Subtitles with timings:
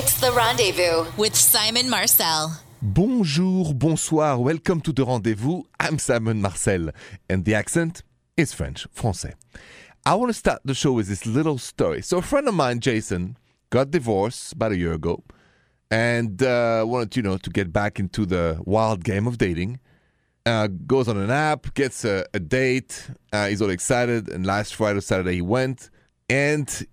[0.00, 2.56] It's The Rendezvous with Simon Marcel.
[2.80, 5.64] Bonjour, bonsoir, welcome to The Rendezvous.
[5.80, 6.90] I'm Simon Marcel,
[7.28, 8.04] and the accent
[8.36, 9.34] is French, français.
[10.06, 12.02] I want to start the show with this little story.
[12.02, 13.38] So, a friend of mine, Jason,
[13.70, 15.24] got divorced about a year ago
[15.90, 19.80] and uh, wanted, you know, to get back into the wild game of dating.
[20.46, 23.10] Uh, goes on an app, gets a, a date.
[23.32, 25.90] Uh, he's all excited, and last Friday, or Saturday, he went.
[26.30, 26.86] And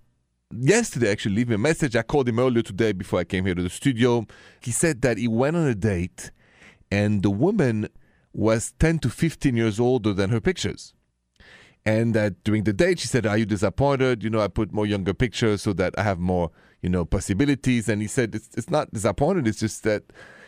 [0.60, 1.96] yesterday, actually, leave me a message.
[1.96, 4.26] I called him earlier today before I came here to the studio.
[4.60, 6.32] He said that he went on a date,
[6.92, 7.90] and the woman
[8.34, 10.94] was 10 to 15 years older than her pictures.
[11.86, 14.24] And that during the date, she said, Are you disappointed?
[14.24, 16.50] You know, I put more younger pictures so that I have more,
[16.82, 17.88] you know, possibilities.
[17.88, 19.48] And he said, It's, it's not disappointed.
[19.48, 20.04] It's just that,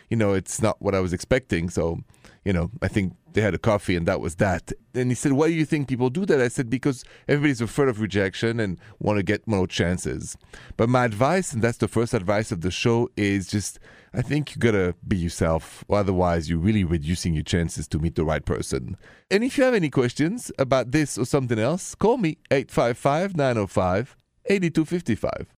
[0.09, 1.69] you know, it's not what I was expecting.
[1.69, 1.99] So,
[2.43, 4.71] you know, I think they had a coffee and that was that.
[4.95, 6.41] And he said, Why do you think people do that?
[6.41, 10.35] I said, Because everybody's afraid of rejection and want to get more chances.
[10.75, 13.77] But my advice, and that's the first advice of the show, is just
[14.11, 18.25] I think you gotta be yourself, otherwise you're really reducing your chances to meet the
[18.25, 18.97] right person.
[19.29, 24.17] And if you have any questions about this or something else, call me 855 905
[24.47, 25.53] 8255.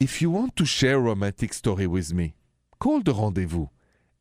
[0.00, 2.34] If you want to share a romantic story with me,
[2.78, 3.66] call the rendezvous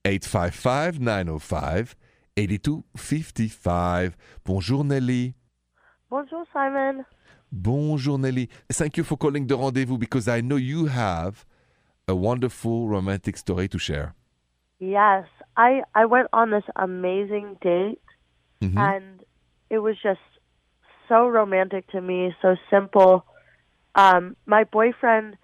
[0.03, 1.95] 855 905
[2.37, 4.15] 8255.
[4.45, 5.35] Bonjour Nelly.
[6.09, 7.05] Bonjour, Simon.
[7.51, 8.49] Bonjour Nelly.
[8.71, 11.45] Thank you for calling the rendezvous because I know you have
[12.07, 14.15] a wonderful romantic story to share.
[14.79, 18.01] Yes, I I went on this amazing date,
[18.61, 18.77] Mhm.
[18.77, 19.23] and
[19.69, 20.19] it was just
[21.07, 23.25] so romantic to me, so simple.
[23.95, 25.37] Um, my boyfriend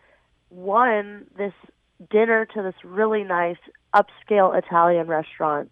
[0.49, 1.53] won this
[2.09, 3.57] dinner to this really nice
[3.93, 5.69] upscale Italian restaurant,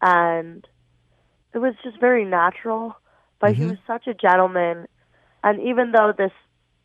[0.00, 0.66] and
[1.54, 2.96] it was just very natural.
[3.40, 3.70] But he Mhm.
[3.70, 4.86] was such a gentleman,
[5.42, 6.32] and even though this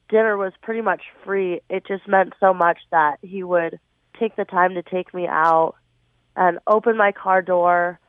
[0.10, 3.80] dinner was pretty much free, it just meant so much that he would
[4.20, 5.76] take the time to take me out
[6.36, 8.00] and open my car door.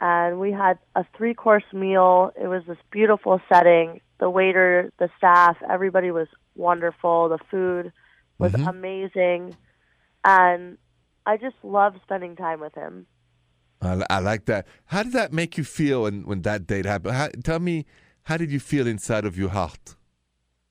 [0.00, 2.32] And we had a three course meal.
[2.40, 4.00] It was this beautiful setting.
[4.18, 7.28] The waiter, the staff, everybody was wonderful.
[7.28, 7.92] The food
[8.38, 8.68] was Mhm.
[8.68, 9.56] amazing.
[10.24, 10.78] And
[11.26, 13.06] I just loved spending time with him.
[13.82, 14.66] I, I like that.
[14.86, 17.14] How did that make you feel when, when that date happened?
[17.14, 17.86] How, tell me,
[18.24, 19.96] how did you feel inside of your heart?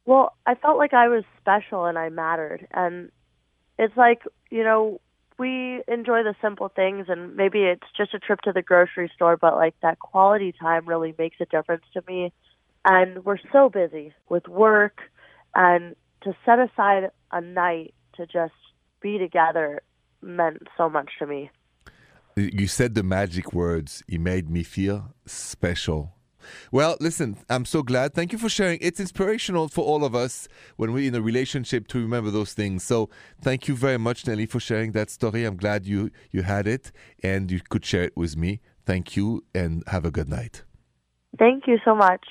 [0.05, 2.67] Well, I felt like I was special and I mattered.
[2.71, 3.11] And
[3.77, 5.01] it's like, you know,
[5.37, 9.37] we enjoy the simple things and maybe it's just a trip to the grocery store,
[9.37, 12.33] but like that quality time really makes a difference to me.
[12.85, 14.99] And we're so busy with work
[15.55, 18.53] and to set aside a night to just
[19.01, 19.81] be together
[20.21, 21.49] meant so much to me.
[22.39, 24.03] You said the magic words.
[24.07, 26.15] You made me feel special.
[26.71, 28.13] Well, listen, I'm so glad.
[28.13, 28.79] Thank you for sharing.
[28.81, 32.83] It's inspirational for all of us when we're in a relationship to remember those things.
[32.83, 33.09] So,
[33.41, 35.43] thank you very much, Nelly, for sharing that story.
[35.43, 36.91] I'm glad you you had it
[37.21, 38.61] and you could share it with me.
[38.85, 40.63] Thank you and have a good night.
[41.37, 42.25] Thank you so much.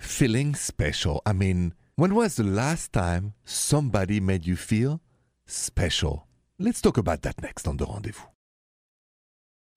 [0.00, 1.20] Feeling special.
[1.26, 5.00] I mean, when was the last time somebody made you feel
[5.46, 6.26] special?
[6.58, 8.26] Let's talk about that next on the rendezvous.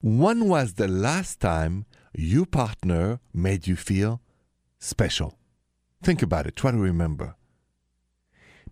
[0.05, 4.21] When was the last time your partner made you feel
[4.77, 5.35] special?
[6.03, 6.55] Think about it.
[6.55, 7.33] Try to remember.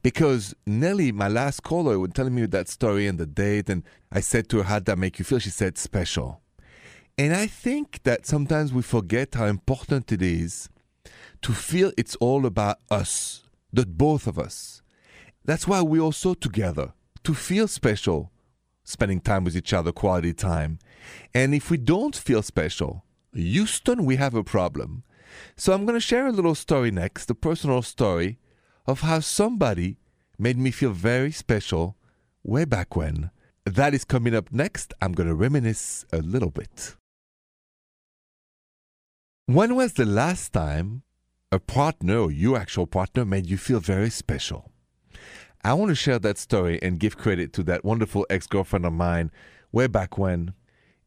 [0.03, 4.19] Because Nelly, my last caller, was telling me that story and the date, and I
[4.19, 5.39] said to her, How'd that make you feel?
[5.39, 6.39] She said, Special.
[7.17, 10.69] And I think that sometimes we forget how important it is
[11.41, 13.41] to feel it's all about us,
[13.71, 14.83] the both of us.
[15.43, 16.93] That's why we're all so together,
[17.23, 18.29] to feel special,
[18.83, 20.79] spending time with each other, quality time.
[21.33, 25.03] And if we don't feel special, Houston, we have a problem.
[25.55, 28.39] So I'm going to share a little story next, a personal story
[28.85, 29.97] of how somebody
[30.37, 31.95] made me feel very special
[32.43, 33.31] way back when.
[33.65, 34.93] That is coming up next.
[35.01, 36.95] I'm going to reminisce a little bit.
[39.45, 41.03] When was the last time
[41.51, 44.72] a partner or your actual partner made you feel very special?
[45.63, 48.93] I want to share that story and give credit to that wonderful ex girlfriend of
[48.93, 49.31] mine
[49.71, 50.53] way back when.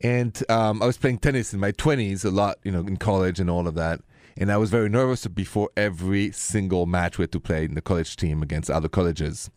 [0.01, 3.39] And um, I was playing tennis in my 20s a lot, you know, in college
[3.39, 4.01] and all of that.
[4.37, 7.81] And I was very nervous before every single match we had to play in the
[7.81, 9.51] college team against other colleges.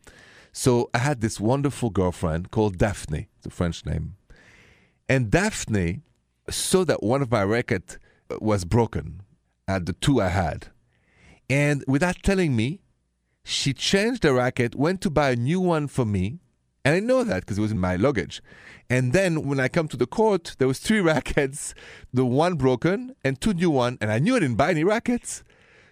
[0.52, 4.16] So I had this wonderful girlfriend called Daphne, it's a French name.
[5.08, 6.02] And Daphne
[6.50, 7.98] saw that one of my racket
[8.40, 9.22] was broken,
[9.68, 10.68] at the two I had.
[11.50, 12.80] And without telling me,
[13.50, 16.40] she changed the racket, went to buy a new one for me,
[16.86, 18.42] and I know that because it was in my luggage.
[18.90, 21.74] And then when I come to the court, there was three rackets,
[22.14, 25.44] the one broken and two new one, and I knew I didn't buy any rackets.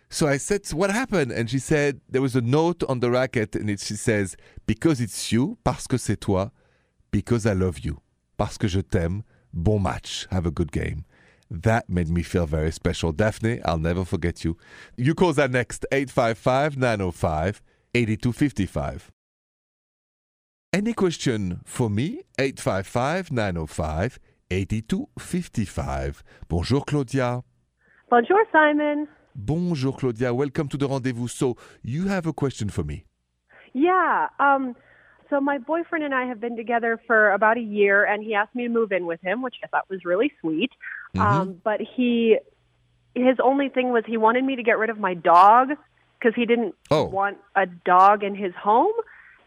[0.09, 1.31] So I said, What happened?
[1.31, 5.01] And she said, There was a note on the racket, and it, she says, Because
[5.01, 6.51] it's you, parce que c'est toi,
[7.11, 8.01] because I love you,
[8.37, 9.23] parce que je t'aime,
[9.53, 11.05] bon match, have a good game.
[11.49, 13.11] That made me feel very special.
[13.11, 14.57] Daphne, I'll never forget you.
[14.97, 17.61] You call that next 855 905
[17.93, 19.11] 8255.
[20.73, 22.21] Any question for me?
[22.37, 24.19] 855 905
[24.51, 26.23] 8255.
[26.47, 27.43] Bonjour, Claudia.
[28.09, 29.07] Bonjour, Simon.
[29.35, 30.33] Bonjour, Claudia.
[30.33, 31.27] Welcome to the rendezvous.
[31.27, 33.05] So, you have a question for me.
[33.73, 34.27] Yeah.
[34.39, 34.75] Um,
[35.29, 38.55] so my boyfriend and I have been together for about a year, and he asked
[38.55, 40.71] me to move in with him, which I thought was really sweet.
[41.15, 42.37] Um, but he,
[43.15, 45.69] his only thing was he wanted me to get rid of my dog
[46.19, 47.03] because he didn't Oh.
[47.05, 48.93] want a dog in his home.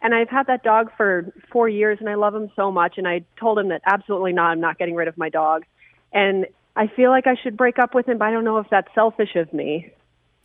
[0.03, 2.95] And I've had that dog for four years, and I love him so much.
[2.97, 5.65] And I told him that absolutely not, I'm not getting rid of my dog.
[6.13, 8.67] And I feel like I should break up with him, but I don't know if
[8.71, 9.93] that's selfish of me.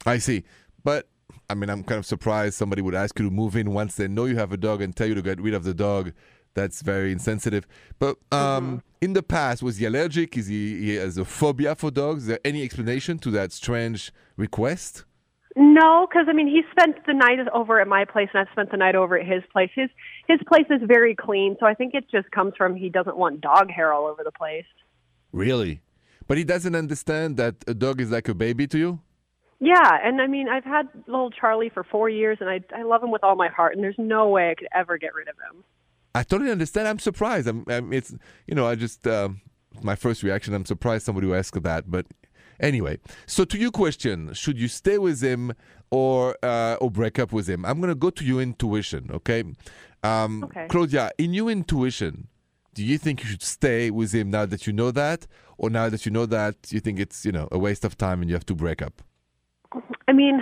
[0.06, 0.44] I see.
[0.84, 1.08] But
[1.50, 4.08] I mean, I'm kind of surprised somebody would ask you to move in once they
[4.08, 6.12] know you have a dog and tell you to get rid of the dog.
[6.56, 7.68] That's very insensitive.
[8.00, 10.38] But um, in the past, was he allergic?
[10.38, 12.24] Is he, he has a phobia for dogs?
[12.24, 15.04] Is there any explanation to that strange request?
[15.58, 18.72] No, because I mean, he spent the night over at my place, and I've spent
[18.72, 19.70] the night over at his place.
[19.74, 19.90] His
[20.28, 23.42] his place is very clean, so I think it just comes from he doesn't want
[23.42, 24.66] dog hair all over the place.
[25.32, 25.82] Really?
[26.28, 29.00] But he doesn't understand that a dog is like a baby to you?
[29.60, 33.02] Yeah, and I mean, I've had little Charlie for four years, and I I love
[33.02, 35.36] him with all my heart, and there's no way I could ever get rid of
[35.36, 35.64] him.
[36.16, 36.88] I totally understand.
[36.88, 37.46] I'm surprised.
[37.48, 38.16] I'm, I'm it's
[38.48, 39.42] you know I just um,
[39.84, 40.54] my first reaction.
[40.54, 41.92] I'm surprised somebody would ask that.
[41.92, 42.06] But
[42.60, 45.54] anyway, so to your question, should you stay with him
[45.92, 47.66] or uh, or break up with him?
[47.66, 49.10] I'm gonna go to your intuition.
[49.14, 49.44] Okay,
[50.04, 50.68] um, Okay.
[50.70, 52.30] Claudia, in your intuition,
[52.74, 55.28] do you think you should stay with him now that you know that,
[55.58, 58.22] or now that you know that you think it's you know a waste of time
[58.22, 59.02] and you have to break up?
[60.08, 60.40] I mean,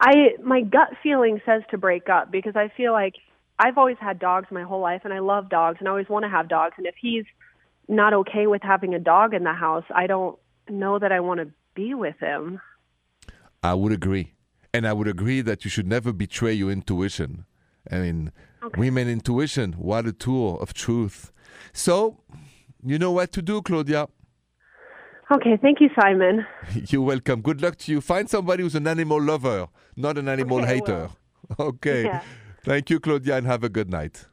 [0.00, 3.16] I my gut feeling says to break up because I feel like
[3.58, 6.24] I've always had dogs my whole life, and I love dogs, and I always want
[6.24, 6.74] to have dogs.
[6.76, 7.24] And if he's
[7.88, 11.40] not okay with having a dog in the house, I don't know that I want
[11.40, 12.60] to be with him.
[13.62, 14.34] I would agree.
[14.72, 17.44] And I would agree that you should never betray your intuition.
[17.90, 18.32] I mean,
[18.76, 21.32] women intuition, what a tool of truth.
[21.72, 22.18] So,
[22.82, 24.08] you know what to do, Claudia.
[25.30, 26.44] Okay, thank you, Simon.
[26.88, 27.40] You're welcome.
[27.40, 28.00] Good luck to you.
[28.00, 31.10] Find somebody who's an animal lover, not an animal Okay, hater.
[31.58, 32.04] Okay.
[32.04, 32.22] Yeah.
[32.64, 34.24] Thank you, Claudia, and have a good night.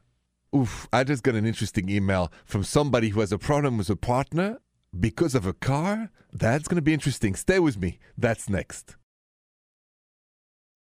[0.56, 3.96] Oof, I just got an interesting email from somebody who has a problem with a
[3.96, 4.58] partner
[4.98, 6.10] because of a car.
[6.32, 7.34] That's going to be interesting.
[7.34, 7.98] Stay with me.
[8.16, 8.96] That's next.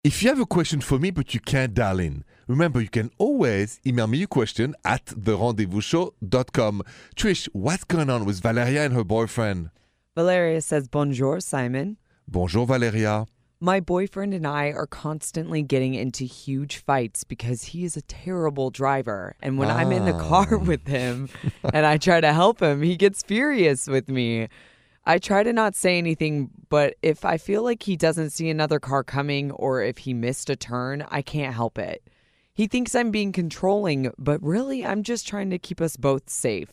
[0.03, 3.09] If you have a question for me but you can't dial in, remember you can
[3.17, 6.83] always email me your question at therendezvousshow.com.
[7.15, 9.69] Trish, what's going on with Valeria and her boyfriend?
[10.13, 11.95] Valeria says, Bonjour, Simon.
[12.27, 13.25] Bonjour, Valeria.
[13.61, 18.69] My boyfriend and I are constantly getting into huge fights because he is a terrible
[18.69, 19.35] driver.
[19.41, 20.57] And when I'm in the car ah.
[20.63, 21.27] with him
[21.73, 24.47] and I try to help him, he gets furious with me.
[25.05, 28.79] I try to not say anything, but if I feel like he doesn't see another
[28.79, 32.01] car coming or if he missed a turn, I can't help it.
[32.53, 36.71] He thinks I'm being controlling, but really, I'm just trying to keep us both safe.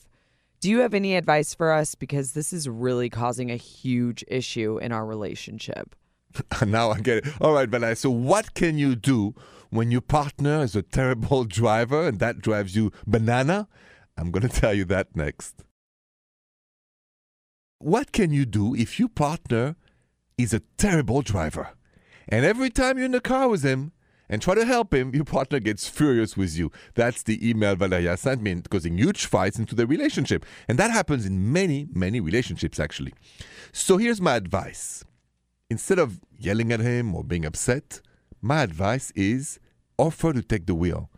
[0.60, 1.96] Do you have any advice for us?
[1.96, 5.96] Because this is really causing a huge issue in our relationship.
[6.66, 7.26] now I get it.
[7.40, 7.96] All right, Valeria.
[7.96, 9.34] So, what can you do
[9.70, 13.68] when your partner is a terrible driver and that drives you banana?
[14.16, 15.64] I'm going to tell you that next.
[17.78, 19.76] What can you do if your partner
[20.38, 21.70] is a terrible driver?
[22.28, 23.92] And every time you're in the car with him
[24.28, 26.72] and try to help him, your partner gets furious with you.
[26.94, 30.44] That's the email Valeria sent me, causing huge fights into the relationship.
[30.66, 33.14] And that happens in many, many relationships, actually.
[33.72, 35.04] So here's my advice
[35.68, 38.00] instead of yelling at him or being upset,
[38.40, 39.58] my advice is
[39.98, 41.10] offer to take the wheel.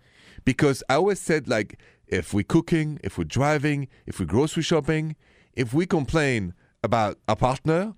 [0.45, 5.17] Because I always said, like, if we're cooking, if we're driving, if we're grocery shopping,
[5.53, 7.95] if we complain about a partner,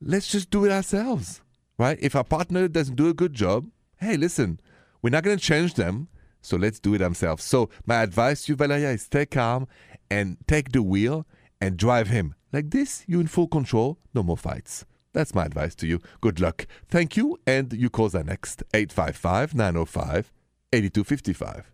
[0.00, 1.42] let's just do it ourselves,
[1.78, 1.98] right?
[2.00, 3.66] If our partner doesn't do a good job,
[3.98, 4.60] hey, listen,
[5.02, 6.08] we're not going to change them,
[6.40, 7.44] so let's do it ourselves.
[7.44, 9.66] So my advice to you, Valeria, is stay calm
[10.10, 11.26] and take the wheel
[11.60, 12.34] and drive him.
[12.52, 14.84] Like this, you're in full control, no more fights.
[15.14, 16.00] That's my advice to you.
[16.20, 16.66] Good luck.
[16.88, 20.32] Thank you, and you call the next 855 905
[20.72, 21.72] 8255.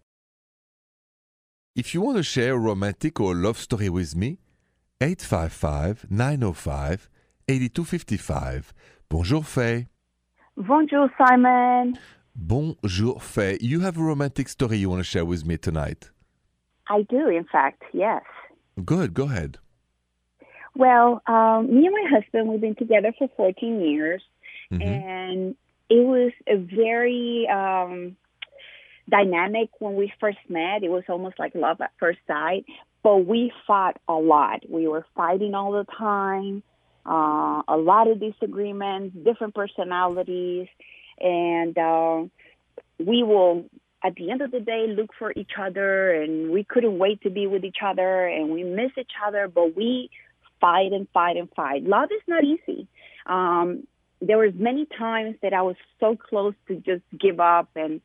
[1.74, 4.38] If you want to share a romantic or love story with me,
[5.00, 7.08] 855 905
[7.48, 8.74] 8255.
[9.08, 9.88] Bonjour, Faye.
[10.56, 11.98] Bonjour, Simon.
[12.36, 13.58] Bonjour, Faye.
[13.60, 16.10] You have a romantic story you want to share with me tonight.
[16.88, 18.22] I do, in fact, yes.
[18.84, 19.58] Good, go ahead.
[20.74, 24.22] Well, um, me and my husband, we've been together for 14 years,
[24.70, 25.56] and
[25.88, 28.16] it was a very um,
[29.08, 30.82] dynamic when we first met.
[30.82, 32.64] It was almost like love at first sight,
[33.02, 34.60] but we fought a lot.
[34.68, 36.62] We were fighting all the time,
[37.04, 40.68] uh, a lot of disagreements, different personalities,
[41.18, 42.22] and uh,
[42.98, 43.64] we will.
[44.02, 47.28] At the end of the day, look for each other, and we couldn't wait to
[47.28, 50.08] be with each other, and we miss each other, but we
[50.60, 51.84] fight and fight and fight.
[51.84, 52.86] Love is not easy.
[53.26, 53.86] Um,
[54.20, 58.00] there was many times that I was so close to just give up and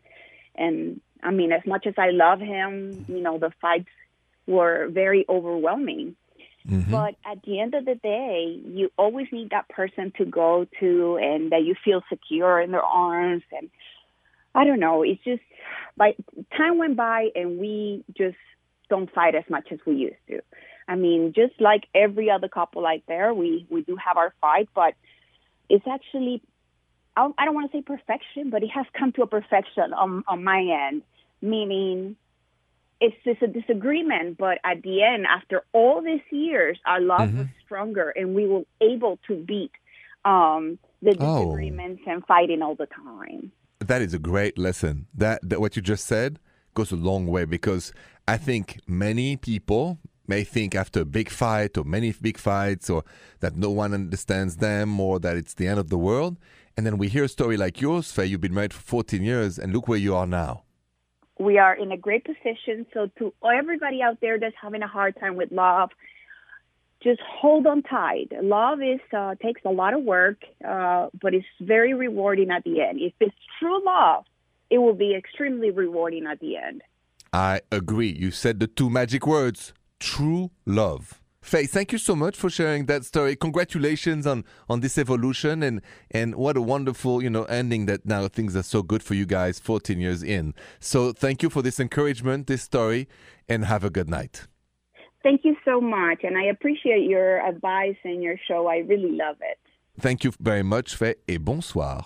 [0.56, 3.90] and I mean as much as I love him, you know, the fights
[4.48, 6.16] were very overwhelming.
[6.90, 11.20] But at the end of the day, you always need that person to go to
[11.22, 13.70] and that you feel secure in their arms and
[14.56, 15.44] I don't know, it's just
[15.98, 16.16] like
[16.58, 18.38] time went by and we just
[18.90, 20.42] don't fight as much as we used to.
[20.88, 24.70] I mean, just like every other couple out there, we we do have our fight,
[24.76, 24.94] but
[25.70, 26.42] it's actually
[27.18, 30.44] I don't want to say perfection, but it has come to a perfection on on
[30.44, 31.02] my end,
[31.42, 32.16] meaning
[33.02, 37.48] it's just a disagreement, but at the end, after all these years, our love was
[37.66, 39.72] stronger, and we were able to beat
[40.24, 41.44] um, the Oh.
[41.44, 43.52] disagreements and fighting all the time.
[43.80, 45.08] That is a great lesson.
[45.14, 46.40] That, that what you just said
[46.74, 47.92] goes a long way because
[48.28, 53.04] I think many people may think after a big fight or many big fights or
[53.40, 56.38] that no one understands them or that it's the end of the world.
[56.78, 58.26] And then we hear a story like yours, Faye.
[58.26, 60.64] You've been married for 14 years and look where you are now.
[61.40, 62.86] we are in a great position.
[62.94, 65.90] So to everybody out there that's having a hard time with love,
[67.04, 68.30] just hold on tight.
[68.42, 72.82] Love is uh, takes a lot of work, uh, but it's very rewarding at the
[72.82, 73.00] end.
[73.02, 74.26] If it's true love,
[74.70, 76.82] it will be extremely rewarding at the end.
[77.32, 78.10] I agree.
[78.12, 79.74] You said the two magic words
[80.06, 81.20] true love.
[81.42, 83.36] Faye, thank you so much for sharing that story.
[83.36, 85.82] Congratulations on, on this evolution and,
[86.12, 89.26] and what a wonderful, you know, ending that now things are so good for you
[89.26, 90.54] guys 14 years in.
[90.80, 93.08] So thank you for this encouragement, this story,
[93.50, 94.48] and have a good night.
[95.24, 98.68] Thank you so much, and I appreciate your advice and your show.
[98.68, 99.58] I really love it.
[100.00, 102.06] Thank you very much, Faye, et bonsoir.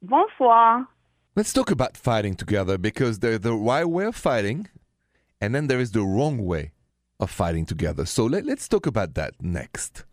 [0.00, 0.88] Bonsoir.
[1.34, 4.68] Let's talk about fighting together because there's the right way of fighting,
[5.38, 6.72] and then there is the wrong way
[7.18, 8.06] of fighting together.
[8.06, 10.04] So let, let's talk about that next.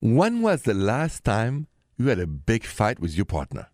[0.00, 3.68] When was the last time you had a big fight with your partner?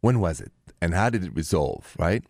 [0.00, 0.52] When was it?
[0.80, 2.24] And how did it resolve, right?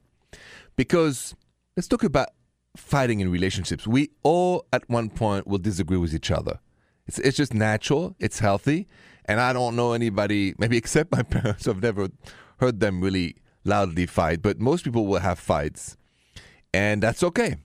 [0.77, 1.35] Because
[1.77, 2.29] let's talk about
[2.77, 3.87] fighting in relationships.
[3.87, 6.61] We all at one point will disagree with each other.
[7.07, 8.87] It's, it's just natural, it's healthy.
[9.25, 12.09] And I don't know anybody, maybe except my parents, I've never
[12.59, 15.97] heard them really loudly fight, but most people will have fights.
[16.77, 17.57] And that's okay.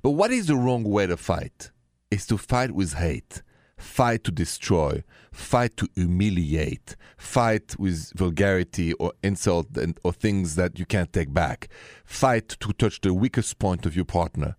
[0.00, 1.70] But what is the wrong way to fight?
[2.10, 3.42] Is to fight with hate,
[3.76, 10.78] fight to destroy, fight to humiliate, fight with vulgarity or insult and, or things that
[10.78, 11.68] you can't take back,
[12.06, 14.56] fight to touch the weakest point of your partner,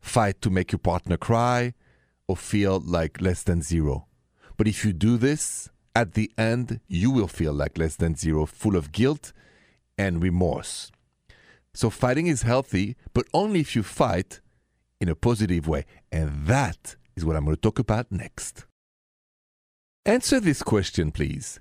[0.00, 1.74] fight to make your partner cry
[2.26, 4.06] or feel like less than zero.
[4.56, 8.46] But if you do this, at the end, you will feel like less than zero,
[8.46, 9.34] full of guilt
[9.98, 10.90] and remorse.
[11.76, 14.40] So fighting is healthy, but only if you fight
[14.98, 15.84] in a positive way.
[16.10, 18.64] And that is what I'm going to talk about next.
[20.06, 21.60] Answer this question, please.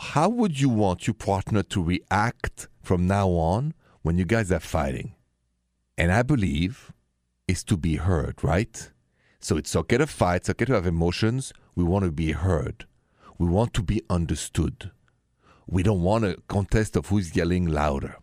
[0.00, 4.58] How would you want your partner to react from now on when you guys are
[4.58, 5.16] fighting?
[5.98, 6.90] And I believe
[7.46, 8.90] is to be heard, right?
[9.38, 11.52] So it's okay to fight, it's okay to have emotions.
[11.74, 12.86] We want to be heard.
[13.36, 14.92] We want to be understood.
[15.66, 18.16] We don't want a contest of who's yelling louder.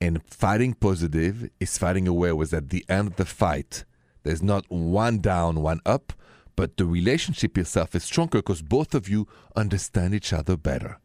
[0.00, 3.84] And fighting positive is fighting away was at the end of the fight.
[4.22, 6.12] There's not one down, one up,
[6.56, 10.98] but the relationship itself is stronger because both of you understand each other better.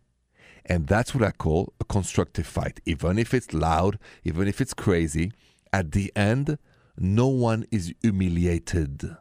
[0.65, 2.79] And that's what I call a constructive fight.
[2.85, 5.31] Even if it's loud, even if it's crazy,
[5.73, 6.57] at the end,
[6.97, 9.17] no one is humiliated.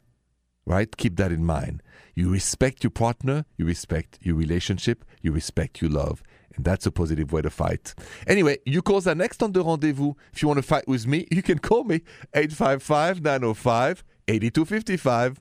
[0.66, 0.96] Right?
[0.96, 1.82] Keep that in mind.
[2.14, 6.22] You respect your partner, you respect your relationship, you respect your love.
[6.56, 7.94] And that's a positive way to fight.
[8.26, 10.14] Anyway, you calls are next on the rendezvous.
[10.32, 12.02] If you want to fight with me, you can call me
[12.34, 15.40] 855 905 8255.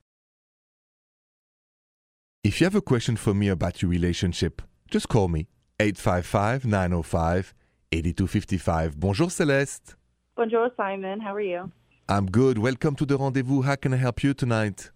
[2.44, 5.48] If you have a question for me about your relationship, just call me
[5.80, 7.54] 855 905
[7.92, 9.00] 8255.
[9.00, 9.96] Bonjour, Celeste.
[10.36, 11.20] Bonjour, Simon.
[11.20, 11.72] How are you?
[12.08, 12.58] I'm good.
[12.58, 13.62] Welcome to the rendezvous.
[13.62, 14.90] How can I help you tonight?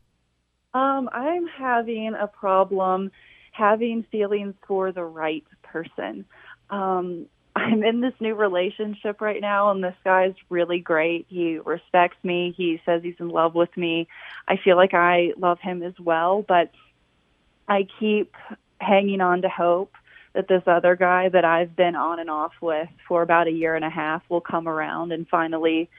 [0.74, 3.12] Um, I'm having a problem
[3.53, 6.25] having feelings for the right person.
[6.69, 11.27] Um, I'm in this new relationship right now, and this guy's really great.
[11.29, 12.53] He respects me.
[12.57, 14.07] He says he's in love with me.
[14.48, 16.72] I feel like I love him as well, but
[17.67, 18.36] I keep
[18.81, 19.93] hanging on to hope
[20.33, 23.75] that this other guy that I've been on and off with for about a year
[23.75, 25.89] and a half will come around and finally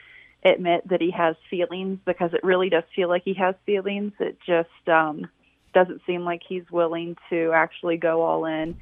[0.45, 4.13] admit that he has feelings because it really does feel like he has feelings.
[4.19, 5.29] It just um
[5.75, 8.77] doesn't seem like he's willing to actually go all in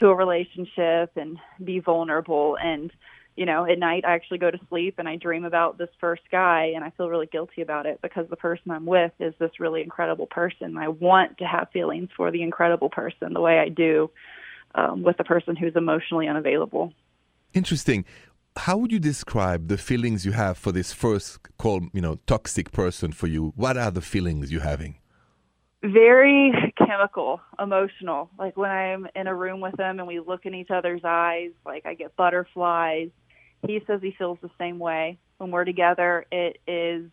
[0.00, 2.90] to a relationship and be vulnerable and
[3.38, 6.22] you know, at night I actually go to sleep and I dream about this first
[6.32, 9.60] guy and I feel really guilty about it because the person I'm with is this
[9.60, 10.76] really incredible person.
[10.76, 14.10] I want to have feelings for the incredible person the way I do
[14.74, 16.92] um, with the person who's emotionally unavailable.
[17.54, 18.04] Interesting.
[18.56, 22.72] How would you describe the feelings you have for this first call you know, toxic
[22.72, 23.52] person for you?
[23.54, 24.98] What are the feelings you're having?
[25.82, 28.30] Very chemical, emotional.
[28.38, 31.50] Like when I'm in a room with him and we look in each other's eyes,
[31.64, 33.10] like I get butterflies
[33.66, 35.18] he says he feels the same way.
[35.38, 37.10] When we're together, it is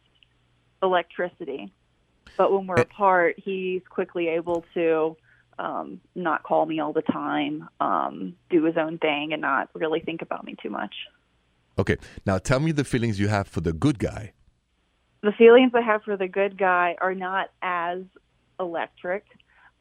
[0.81, 1.73] electricity.
[2.37, 5.17] But when we're apart, he's quickly able to
[5.57, 10.01] um, not call me all the time, um, do his own thing, and not really
[10.01, 10.93] think about me too much.
[11.77, 11.97] Okay.
[12.25, 14.33] Now tell me the feelings you have for the good guy.
[15.21, 17.99] The feelings I have for the good guy are not as
[18.59, 19.25] electric.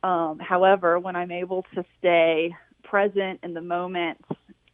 [0.02, 4.24] Um, however, when I'm able to stay present in the moment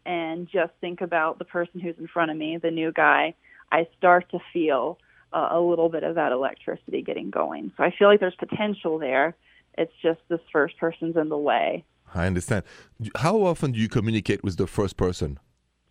[0.05, 3.35] and just think about the person who's in front of me, the new guy,
[3.71, 4.99] I start to feel
[5.33, 7.73] uh, a little bit of that electricity getting going.
[7.77, 9.37] So I feel like there's potential there.
[9.79, 11.85] It's just this first person's in the way.
[12.15, 12.65] I understand.
[13.17, 15.39] How often do you communicate with the first person?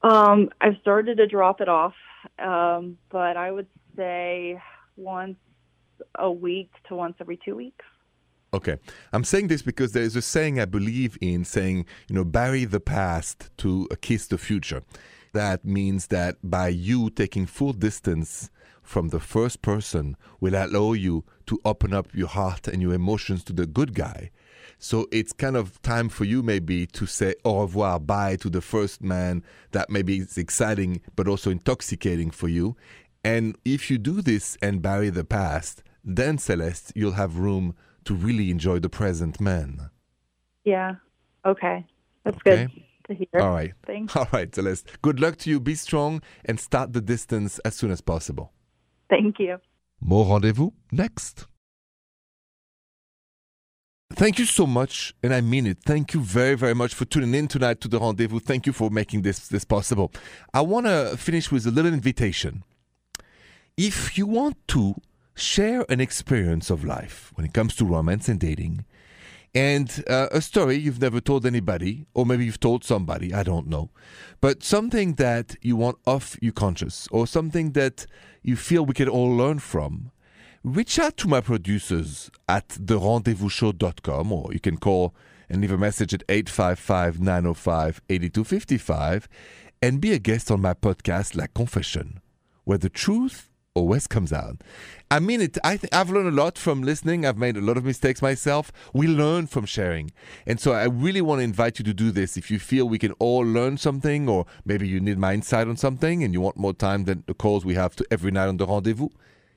[0.01, 1.93] Um, I've started to drop it off,
[2.39, 4.61] um, but I would say
[4.97, 5.37] once
[6.15, 7.85] a week to once every two weeks.
[8.53, 8.77] Okay.
[9.13, 12.65] I'm saying this because there is a saying I believe in saying, you know, bury
[12.65, 14.81] the past to kiss the future.
[15.33, 18.49] That means that by you taking full distance
[18.81, 23.43] from the first person will allow you to open up your heart and your emotions
[23.43, 24.31] to the good guy.
[24.79, 28.61] So it's kind of time for you maybe to say au revoir, bye to the
[28.61, 32.75] first man that maybe is exciting but also intoxicating for you.
[33.23, 38.13] And if you do this and bury the past, then Celeste, you'll have room to
[38.15, 39.89] really enjoy the present man.
[40.63, 40.95] Yeah.
[41.45, 41.85] Okay.
[42.23, 42.67] That's Okay.
[42.67, 43.41] good to hear.
[43.41, 43.73] All right.
[43.85, 44.15] Thanks.
[44.15, 45.01] All right, Celeste.
[45.01, 45.59] Good luck to you.
[45.59, 48.51] Be strong and start the distance as soon as possible.
[49.09, 49.57] Thank you.
[50.01, 51.47] More rendezvous next.
[54.13, 55.77] Thank you so much, and I mean it.
[55.85, 58.39] Thank you very, very much for tuning in tonight to the rendezvous.
[58.39, 60.11] Thank you for making this this possible.
[60.53, 62.63] I want to finish with a little invitation.
[63.77, 64.95] If you want to
[65.39, 68.85] share an experience of life when it comes to romance and dating,
[69.55, 73.67] and uh, a story you've never told anybody, or maybe you've told somebody, I don't
[73.67, 73.89] know,
[74.41, 78.05] but something that you want off your conscience, or something that
[78.43, 80.11] you feel we can all learn from,
[80.63, 85.15] reach out to my producers at therendezvousshow.com, or you can call
[85.49, 89.27] and leave a message at 855 905 8255
[89.81, 92.19] and be a guest on my podcast, La Confession,
[92.65, 93.48] where the truth
[93.79, 94.61] always comes out.
[95.09, 95.57] I mean it.
[95.63, 97.25] I th- I've learned a lot from listening.
[97.25, 98.71] I've made a lot of mistakes myself.
[98.93, 100.11] We learn from sharing.
[100.45, 102.37] And so I really want to invite you to do this.
[102.37, 105.77] If you feel we can all learn something, or maybe you need my insight on
[105.77, 108.57] something and you want more time than the calls we have to every night on
[108.57, 109.09] the rendezvous,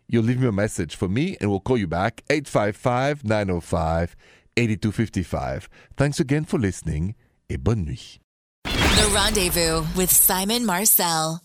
[0.09, 4.17] you'll leave me a message for me and we'll call you back 855 905
[4.57, 5.69] 8255.
[5.97, 7.15] Thanks again for listening
[7.53, 8.19] et bonne nuit.
[8.65, 11.43] The Rendezvous with Simon Marcel.